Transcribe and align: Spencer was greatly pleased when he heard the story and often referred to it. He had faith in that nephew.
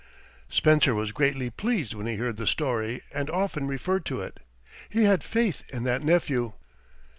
Spencer 0.49 0.95
was 0.95 1.11
greatly 1.11 1.51
pleased 1.51 1.93
when 1.93 2.07
he 2.07 2.15
heard 2.15 2.37
the 2.37 2.47
story 2.47 3.03
and 3.13 3.29
often 3.29 3.67
referred 3.67 4.03
to 4.07 4.19
it. 4.19 4.39
He 4.89 5.03
had 5.03 5.23
faith 5.23 5.63
in 5.71 5.83
that 5.83 6.01
nephew. 6.01 6.53